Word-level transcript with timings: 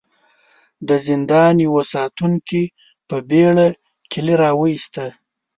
د 0.87 0.89
زندان 1.07 1.55
يوه 1.67 1.83
ساتونکي 1.93 2.63
په 3.07 3.17
بېړه 3.29 3.67
کيلې 4.11 4.35
را 4.41 4.51
وايسته. 4.59 5.05